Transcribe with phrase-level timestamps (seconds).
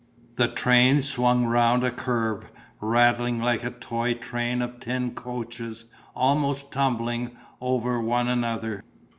[0.35, 5.85] The train swung round a curve, rattling like a toy train of tin coaches
[6.15, 8.83] almost tumbling over one another.